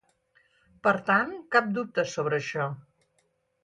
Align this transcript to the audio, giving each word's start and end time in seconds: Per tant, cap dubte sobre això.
Per 0.87 0.93
tant, 1.11 1.37
cap 1.57 1.71
dubte 1.79 2.09
sobre 2.17 2.43
això. 2.43 2.71